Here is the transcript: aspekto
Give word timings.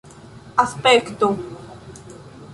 aspekto 0.63 1.29